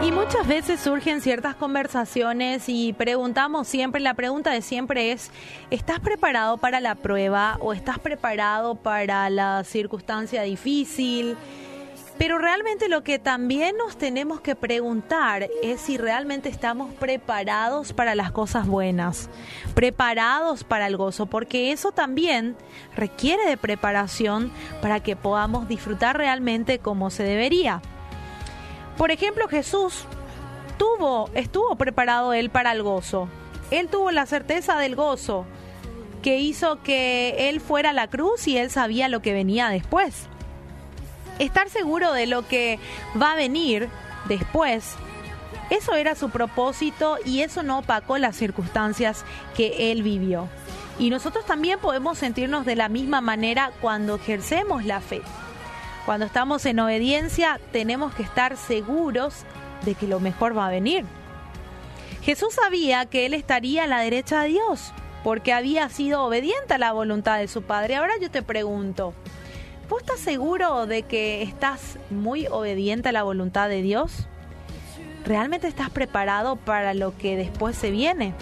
Y 0.00 0.12
muchas 0.12 0.46
veces 0.46 0.80
surgen 0.80 1.20
ciertas 1.20 1.56
conversaciones 1.56 2.68
y 2.68 2.92
preguntamos 2.92 3.66
siempre, 3.66 4.00
la 4.00 4.14
pregunta 4.14 4.52
de 4.52 4.62
siempre 4.62 5.10
es, 5.10 5.32
¿estás 5.70 5.98
preparado 5.98 6.56
para 6.56 6.80
la 6.80 6.94
prueba 6.94 7.58
o 7.60 7.72
estás 7.72 7.98
preparado 7.98 8.76
para 8.76 9.28
la 9.28 9.64
circunstancia 9.64 10.42
difícil? 10.42 11.36
Pero 12.16 12.38
realmente 12.38 12.88
lo 12.88 13.02
que 13.02 13.18
también 13.18 13.76
nos 13.76 13.98
tenemos 13.98 14.40
que 14.40 14.54
preguntar 14.54 15.48
es 15.64 15.80
si 15.80 15.98
realmente 15.98 16.48
estamos 16.48 16.94
preparados 16.94 17.92
para 17.92 18.14
las 18.14 18.30
cosas 18.30 18.68
buenas, 18.68 19.28
preparados 19.74 20.62
para 20.62 20.86
el 20.86 20.96
gozo, 20.96 21.26
porque 21.26 21.72
eso 21.72 21.90
también 21.90 22.56
requiere 22.96 23.46
de 23.46 23.56
preparación 23.56 24.52
para 24.80 25.00
que 25.00 25.16
podamos 25.16 25.66
disfrutar 25.66 26.16
realmente 26.16 26.78
como 26.78 27.10
se 27.10 27.24
debería. 27.24 27.82
Por 28.98 29.12
ejemplo, 29.12 29.48
Jesús 29.48 30.04
tuvo, 30.76 31.30
estuvo 31.34 31.76
preparado 31.76 32.32
él 32.32 32.50
para 32.50 32.72
el 32.72 32.82
gozo. 32.82 33.28
Él 33.70 33.88
tuvo 33.88 34.10
la 34.10 34.26
certeza 34.26 34.76
del 34.76 34.96
gozo 34.96 35.46
que 36.22 36.38
hizo 36.38 36.82
que 36.82 37.48
él 37.48 37.60
fuera 37.60 37.90
a 37.90 37.92
la 37.92 38.08
cruz 38.08 38.48
y 38.48 38.58
él 38.58 38.70
sabía 38.70 39.08
lo 39.08 39.22
que 39.22 39.32
venía 39.32 39.68
después. 39.68 40.26
Estar 41.38 41.70
seguro 41.70 42.12
de 42.12 42.26
lo 42.26 42.46
que 42.48 42.80
va 43.20 43.32
a 43.32 43.36
venir 43.36 43.88
después, 44.26 44.96
eso 45.70 45.94
era 45.94 46.16
su 46.16 46.30
propósito 46.30 47.18
y 47.24 47.42
eso 47.42 47.62
no 47.62 47.78
opacó 47.78 48.18
las 48.18 48.34
circunstancias 48.34 49.24
que 49.56 49.92
él 49.92 50.02
vivió. 50.02 50.48
Y 50.98 51.10
nosotros 51.10 51.44
también 51.46 51.78
podemos 51.78 52.18
sentirnos 52.18 52.66
de 52.66 52.74
la 52.74 52.88
misma 52.88 53.20
manera 53.20 53.70
cuando 53.80 54.16
ejercemos 54.16 54.84
la 54.84 55.00
fe. 55.00 55.22
Cuando 56.08 56.24
estamos 56.24 56.64
en 56.64 56.80
obediencia 56.80 57.60
tenemos 57.70 58.14
que 58.14 58.22
estar 58.22 58.56
seguros 58.56 59.44
de 59.84 59.94
que 59.94 60.06
lo 60.06 60.20
mejor 60.20 60.56
va 60.56 60.66
a 60.66 60.70
venir. 60.70 61.04
Jesús 62.22 62.54
sabía 62.54 63.04
que 63.04 63.26
él 63.26 63.34
estaría 63.34 63.84
a 63.84 63.86
la 63.86 64.00
derecha 64.00 64.40
de 64.40 64.48
Dios 64.48 64.94
porque 65.22 65.52
había 65.52 65.86
sido 65.90 66.22
obediente 66.24 66.72
a 66.72 66.78
la 66.78 66.92
voluntad 66.92 67.36
de 67.36 67.46
su 67.46 67.60
Padre. 67.60 67.96
Ahora 67.96 68.14
yo 68.18 68.30
te 68.30 68.42
pregunto, 68.42 69.12
¿vos 69.90 70.00
estás 70.00 70.20
seguro 70.20 70.86
de 70.86 71.02
que 71.02 71.42
estás 71.42 71.98
muy 72.08 72.46
obediente 72.46 73.10
a 73.10 73.12
la 73.12 73.22
voluntad 73.22 73.68
de 73.68 73.82
Dios? 73.82 74.26
¿Realmente 75.26 75.68
estás 75.68 75.90
preparado 75.90 76.56
para 76.56 76.94
lo 76.94 77.18
que 77.18 77.36
después 77.36 77.76
se 77.76 77.90
viene? 77.90 78.32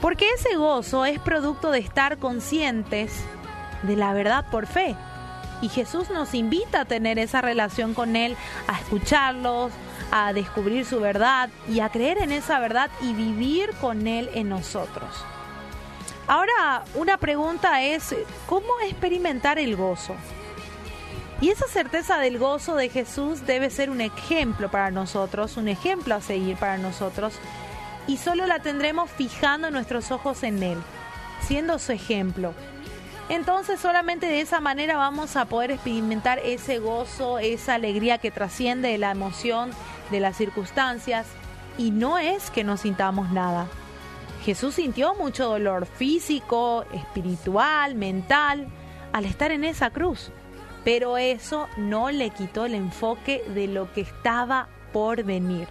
Porque 0.00 0.28
ese 0.30 0.54
gozo 0.54 1.04
es 1.04 1.18
producto 1.18 1.72
de 1.72 1.80
estar 1.80 2.18
conscientes 2.18 3.24
de 3.82 3.96
la 3.96 4.12
verdad 4.12 4.44
por 4.52 4.68
fe. 4.68 4.94
Y 5.64 5.70
Jesús 5.70 6.10
nos 6.10 6.34
invita 6.34 6.82
a 6.82 6.84
tener 6.84 7.18
esa 7.18 7.40
relación 7.40 7.94
con 7.94 8.16
Él, 8.16 8.36
a 8.68 8.78
escucharlos, 8.80 9.72
a 10.10 10.34
descubrir 10.34 10.84
su 10.84 11.00
verdad 11.00 11.48
y 11.66 11.80
a 11.80 11.88
creer 11.88 12.18
en 12.18 12.32
esa 12.32 12.58
verdad 12.58 12.90
y 13.00 13.14
vivir 13.14 13.70
con 13.80 14.06
Él 14.06 14.28
en 14.34 14.50
nosotros. 14.50 15.24
Ahora, 16.26 16.84
una 16.94 17.16
pregunta 17.16 17.82
es, 17.82 18.14
¿cómo 18.46 18.78
experimentar 18.86 19.58
el 19.58 19.74
gozo? 19.74 20.14
Y 21.40 21.48
esa 21.48 21.66
certeza 21.66 22.18
del 22.18 22.38
gozo 22.38 22.76
de 22.76 22.90
Jesús 22.90 23.46
debe 23.46 23.70
ser 23.70 23.88
un 23.88 24.02
ejemplo 24.02 24.70
para 24.70 24.90
nosotros, 24.90 25.56
un 25.56 25.68
ejemplo 25.68 26.14
a 26.14 26.20
seguir 26.20 26.58
para 26.58 26.76
nosotros, 26.76 27.32
y 28.06 28.18
solo 28.18 28.46
la 28.46 28.58
tendremos 28.58 29.10
fijando 29.10 29.70
nuestros 29.70 30.10
ojos 30.10 30.42
en 30.42 30.62
Él, 30.62 30.78
siendo 31.40 31.78
su 31.78 31.92
ejemplo. 31.92 32.52
Entonces 33.28 33.80
solamente 33.80 34.26
de 34.26 34.40
esa 34.40 34.60
manera 34.60 34.96
vamos 34.96 35.36
a 35.36 35.46
poder 35.46 35.70
experimentar 35.70 36.38
ese 36.40 36.78
gozo, 36.78 37.38
esa 37.38 37.74
alegría 37.74 38.18
que 38.18 38.30
trasciende 38.30 38.88
de 38.88 38.98
la 38.98 39.10
emoción, 39.10 39.70
de 40.10 40.20
las 40.20 40.36
circunstancias. 40.36 41.26
Y 41.78 41.90
no 41.90 42.18
es 42.18 42.50
que 42.50 42.64
no 42.64 42.76
sintamos 42.76 43.30
nada. 43.30 43.66
Jesús 44.44 44.74
sintió 44.74 45.14
mucho 45.14 45.46
dolor 45.48 45.86
físico, 45.86 46.84
espiritual, 46.92 47.94
mental, 47.94 48.68
al 49.12 49.24
estar 49.24 49.52
en 49.52 49.64
esa 49.64 49.88
cruz. 49.88 50.30
Pero 50.84 51.16
eso 51.16 51.66
no 51.78 52.10
le 52.10 52.28
quitó 52.28 52.66
el 52.66 52.74
enfoque 52.74 53.42
de 53.54 53.68
lo 53.68 53.90
que 53.94 54.02
estaba 54.02 54.68
por 54.92 55.24
venir. 55.24 55.66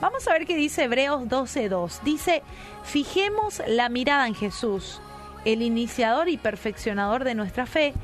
Vamos 0.00 0.28
a 0.28 0.32
ver 0.32 0.46
qué 0.46 0.54
dice 0.54 0.84
Hebreos 0.84 1.24
12.2. 1.24 2.00
Dice, 2.04 2.44
fijemos 2.84 3.60
la 3.66 3.88
mirada 3.88 4.28
en 4.28 4.36
Jesús 4.36 5.00
el 5.46 5.62
iniciador 5.62 6.28
y 6.28 6.36
perfeccionador 6.36 7.24
de 7.24 7.36
nuestra 7.36 7.66
fe, 7.66 7.94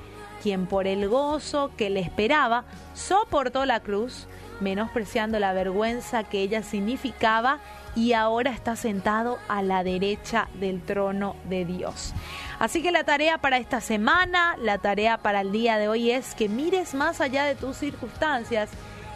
quien 0.42 0.66
por 0.66 0.86
el 0.86 1.08
gozo 1.08 1.72
que 1.76 1.90
le 1.90 2.00
esperaba 2.00 2.64
soportó 2.94 3.66
la 3.66 3.80
cruz, 3.80 4.28
menospreciando 4.60 5.40
la 5.40 5.52
vergüenza 5.52 6.22
que 6.22 6.40
ella 6.40 6.62
significaba 6.62 7.58
y 7.96 8.12
ahora 8.12 8.52
está 8.52 8.76
sentado 8.76 9.38
a 9.48 9.60
la 9.60 9.82
derecha 9.82 10.48
del 10.54 10.80
trono 10.82 11.34
de 11.48 11.64
Dios. 11.64 12.14
Así 12.60 12.80
que 12.80 12.92
la 12.92 13.02
tarea 13.02 13.38
para 13.38 13.58
esta 13.58 13.80
semana, 13.80 14.56
la 14.58 14.78
tarea 14.78 15.18
para 15.18 15.40
el 15.40 15.50
día 15.50 15.78
de 15.78 15.88
hoy 15.88 16.12
es 16.12 16.36
que 16.36 16.48
mires 16.48 16.94
más 16.94 17.20
allá 17.20 17.44
de 17.44 17.56
tus 17.56 17.76
circunstancias 17.76 18.70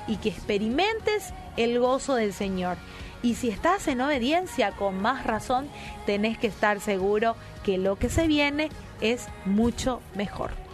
y 0.07 0.17
que 0.17 0.29
experimentes 0.29 1.33
el 1.57 1.79
gozo 1.79 2.15
del 2.15 2.33
Señor. 2.33 2.77
Y 3.23 3.35
si 3.35 3.49
estás 3.49 3.89
en 3.89 4.01
obediencia, 4.01 4.73
con 4.73 5.01
más 5.01 5.25
razón, 5.25 5.69
tenés 6.05 6.39
que 6.39 6.47
estar 6.47 6.81
seguro 6.81 7.37
que 7.65 7.79
lo 7.79 7.97
que 7.97 8.09
se 8.09 8.27
viene 8.27 8.69
es 9.01 9.29
mucho 9.45 10.01
mejor. 10.15 10.66